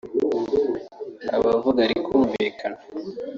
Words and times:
abavuga 1.35 1.81
rikumvikana 1.89 2.77